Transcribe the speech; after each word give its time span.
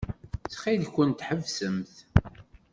Ttxil-kent, 0.45 1.25
ḥebsemt. 1.27 1.93